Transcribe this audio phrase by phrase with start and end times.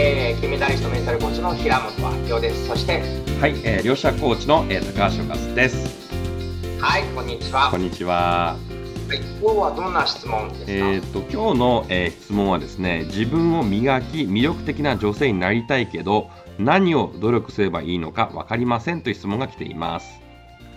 [0.00, 2.68] えー、金メダリストメンタルコーチの平本明夫です。
[2.68, 3.02] そして、
[3.40, 6.08] はい、えー、両者コーチの、えー、高橋和です。
[6.80, 7.68] はい、こんにちは。
[7.68, 8.56] こんにちは。
[9.08, 10.70] はい、今日はどんな質問ですか？
[10.70, 16.30] えっ、と今日の、えー、質問はですね、自分を磨き魅力的な女性になりたいけど
[16.60, 20.17] 何を努力すればいいのか分かりませんという質問が来ています。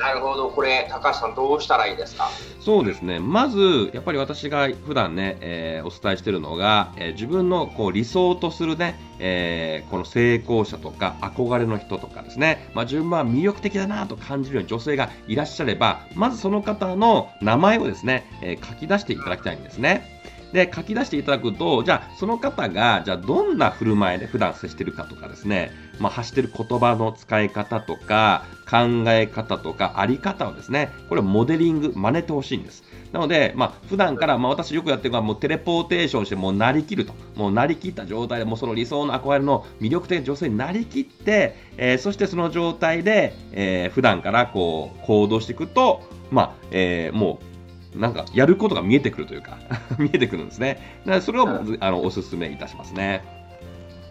[0.00, 2.30] なるほど、これ、高橋さん、どうしたらいいですか？
[2.58, 20.18] そうですね、まず、やっぱり私が普段ね、えー、お伝えしているのが、えー、自分のこう理想とするね、えー、この成功者とか憧れの人とかですね、まあ、自分は魅力的だなと感じるような女性がいらっしゃれば、まずその方の名前をですね、え書き出していただきたいんですね。
[20.52, 32.84] で、書き出していただくと、じゃあ、その方が、じゃあ、どんな振る舞いで普段接してるかとかですね、まあ、発してる言葉の使い方とか、考え方とか、あり方をですね、これモデリング、真似てほしいんです。
[33.12, 37.12] なので、まあ、普段から、まあ、私よくやってるのは、もうテレポーテーションして、もうなりきると。
[37.34, 47.49] もうなりきった状態で、もうその理想の憧れの魅力的な女性になりきって、えー、そしてその状態で、えー、普段からこう、行動していくと、まあ、えー、もう、
[47.94, 49.58] なんかやることが見えてくるというか
[49.98, 51.00] 見えてくるんですね。
[51.04, 53.40] だからそれを、うん、あのおすすめいたしますね。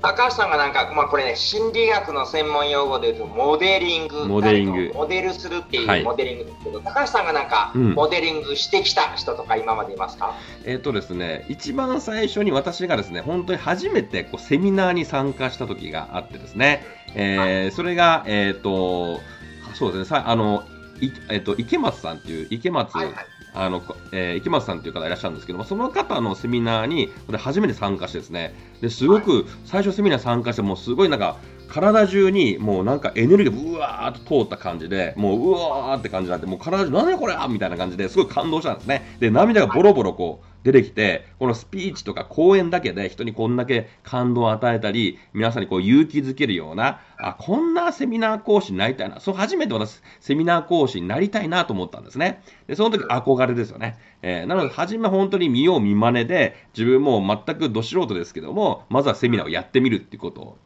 [0.00, 10.34] 高橋さんがなんか、まあ、これね、心理学の専門用語で言うと、モデリング、モデリング、モデルするっていうモデリングですけど、はい、高橋さんがなんか、うん、モデリングしてきた人とか、今までいますか？
[10.64, 16.84] えっ、とですね、一番最初に私がですね、本当に初めてこうセミナーに参加した時があってですね、
[17.16, 19.20] えー、それが、えっ、ー、と、
[19.74, 20.62] そうですね、さあの、
[21.00, 23.14] いえっ、ー、と、池松さんっていう、池松、はいはい
[23.58, 31.36] あの、えー、池松さんという方いらっしゃるんですけども、その方のセミナーに初めて参加してですね、ですごく最初セミナー参加して、もうすごいなんか、
[31.68, 39.16] 体中にもうなんかエネルギーがうわーっと通った感じで、もううわーって感じになって、もう体中、何これみたいな感じですごい感動したんですね。
[39.18, 49.20] で、涙がボロボロこう、出てきて、このスピーチとか講演だけで人にこんだけ感動を与えたり、皆さんにこう勇気づけるような、あ、こんなセミナー講師になりたいな。
[49.20, 52.42] そう、初めて私、セミナー講師になりたいなと思ったんですね。
[52.66, 53.98] で、その時憧れですよね。
[54.22, 60.58] えー、なので、初め本当に見よう見まねで、自分も全くど素人ですけども、まずはセミナーをやってみるっていうことを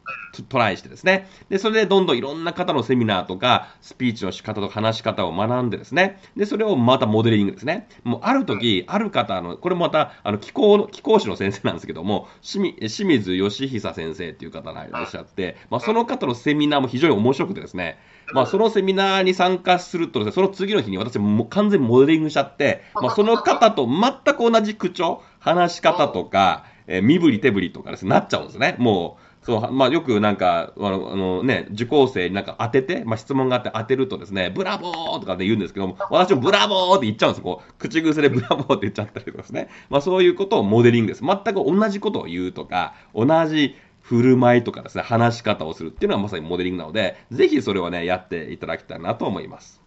[0.49, 1.27] トライしてですね。
[1.49, 6.19] で、それでどんどんいろんな方のセミナーとか、スピーチの仕方とか話し方を学んでですね。
[6.35, 7.87] で、それをまたモデリングですね。
[8.03, 12.73] もうある時、ある方の、これもまた、あの、気候の、気候士の先生なんですけども、清
[13.05, 17.97] 水義久先生っていう方がいらっしゃって、まあ、その方のセミナーも非常に面白くてですね、
[18.33, 28.75] まあ、そのセミナーに参加するとですね、その次の日に私も完全にモデリングしちゃって、まあ、その方と全く同じ口調、話し方とか、えー、身振り手振りとかですね、なっちゃうんですね。
[28.79, 37.43] もう、そう、まあ、よくなんか、あの、あのね、受講生になんか当てて、まあ、質問があって当てるとですね、ブラボーとかで言うんですけども、私もブラボーって言っちゃうんですよ。
[37.43, 39.69] こう、口癖でブラボーって言っちゃったりとかですね。
[39.89, 41.23] まあ、そういうことをモデリングです。
[41.23, 49.82] 全く同じことを言うとか、同じ振る舞いとかですね、話し方をするっていうのはまさにモデリングなので、ぜひそれをね、やっていただきたいなと思います。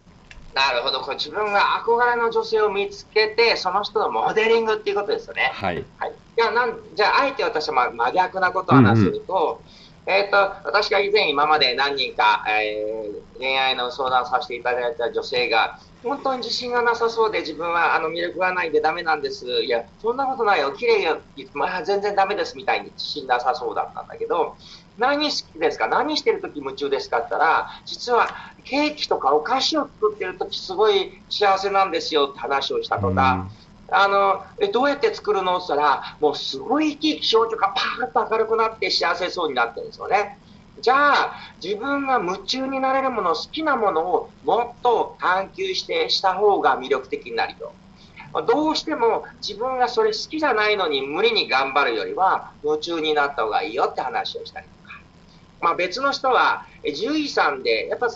[0.53, 5.51] なるほど、これ自分が憧れの女性を見つけて、その人のモデリングっていうことですよね。
[5.53, 5.85] はい。
[5.97, 19.45] はい、じゃあなん、じゃあ、あえて私は真逆なことを話すると、うんうん、えっ、ー、と、私が以前今まで何人か、えー、恋愛の相談させていただいた女性が、本当に自信がなさそうで、自分はあの魅力がないんでダメなんです。
[19.45, 20.71] いや、そんなことないよ。
[20.71, 21.19] 綺麗よ。
[21.53, 24.55] まあ、全然ダメですみたいに自信なさそうだったんだけど、
[24.97, 25.87] 何好きですか？
[25.87, 28.29] 何してるとき夢中ですかって言ったら、実は
[28.63, 33.47] ケーキとかお菓子を作ってるときすごい幸せなんですよって話をしたとか、
[33.89, 35.57] あの、え、どうやって作るの？
[35.57, 40.39] って言ったら、もうすごい生き生き少女がパーッと明るくなって幸せそうになってるんですよね。
[40.79, 41.33] じゃあ、
[41.63, 47.73] 自分が夢中になれるもの、好きなものをもっと探求してした方が魅力的になるよ。
[48.45, 54.93] どうしても自分がそれ好きじゃないのに無理に頑張るよりは夢中になった方がいいよって話をしたりとか。
[55.61, 58.09] まあ別の人は獣医さんで、やっぱ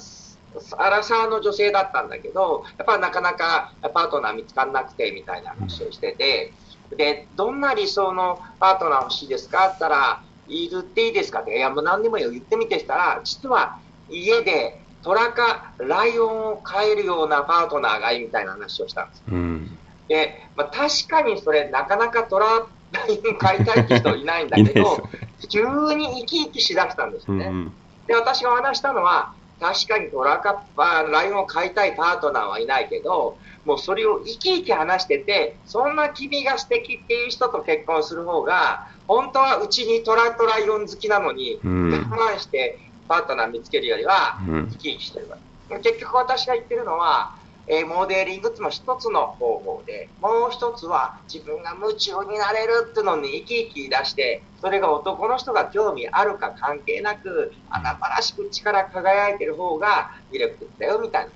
[0.77, 6.53] アラサーの女性だったんだけど、やっぱなかなかパートナー見つからなくてみたいな話をしてて、
[6.95, 19.23] で、どんな理想のパートナー欲しいですかって言ったら、言っていいですかっていや、もう何でもいいよ、言ってみてしたら、実は家で虎かライオンを飼えるようなパートナーがいいみたいな話をしたんです。
[19.31, 19.77] うん、
[20.07, 25.07] で、まあ、確かにそれ、なかなか虎、ライオン飼いたいって人いないんだけど、
[25.49, 25.63] 急
[25.95, 27.45] に生き生きしだしたんですよね。
[27.45, 27.73] うん、
[28.07, 45.37] で、私が話したのは、確かにトラカライオンを飼いたいパートナーはいないけど、もうそれを生き生き話してて、そんな君が素敵っていう人と結婚する方が、本当はうちにトラとライオン好きなのに、我慢してパートナー見つけるよりは、生き生きしてるか
[45.69, 45.79] ら。
[45.79, 47.35] 結局私が言ってるのは、
[47.71, 61.31] えー、モデリングっていうのも一つの方法で、もう一つは自分が夢中になれるっていうのに生き生き出して、それが男の人が興味あるか関係なく、華々しく力輝いてる方が魅力的だよみたいな。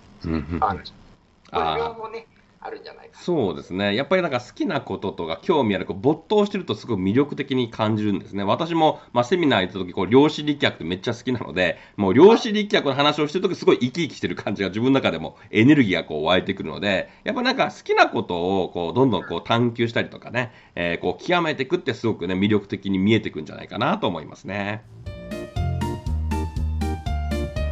[0.60, 0.94] 話。
[1.52, 2.28] これ両方ね、
[2.66, 3.96] あるんじゃないかそうですね。
[3.96, 8.44] やっぱりなんか好きなこととか興味ある、こう没頭してるとすごく魅力的に感じるんですね。
[8.44, 24.84] 私も、まあ、セミナー行った時、こう、量子力学ってめっちゃ好きなので、もう量子力学の話をしてる時すごい生き生きしてる感じが自分の中でもエネルギーがこう湧いてくるので、やっぱなんか好きなことをこう、どんどんこう探求したりとかね、えー、こう、極めていくってすごくね、魅力的に見えてくんじゃないかなと思いますね。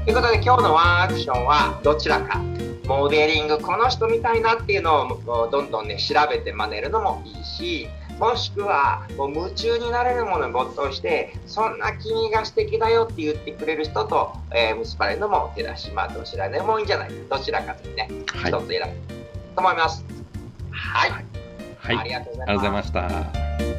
[0.06, 2.42] ということで今日のワンアクションはどちらか
[2.86, 7.88] モデリングこの人みたいなっていうのをどんどんね調べて真似るのもいいし
[8.20, 17.10] もしくはもう夢中になれるものに没頭してそんな君が素敵だよって言ってくれる人と、えー、結ばれるのも手出しまあどちらでもいいんじゃない？
[17.30, 19.16] どちらかというね、はい、一つ選ぶ
[19.56, 20.06] と思います。
[20.72, 21.12] はい、
[21.80, 23.73] はい、ありがとうございました